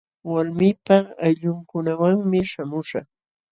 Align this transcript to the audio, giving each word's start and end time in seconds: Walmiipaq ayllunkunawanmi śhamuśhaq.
Walmiipaq 0.29 1.05
ayllunkunawanmi 1.25 2.39
śhamuśhaq. 2.49 3.07